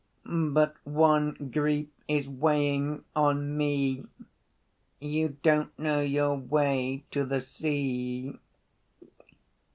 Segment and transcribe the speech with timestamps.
[0.25, 4.03] But one grief is weighing on me.
[4.99, 8.39] You don't know your way to the sea!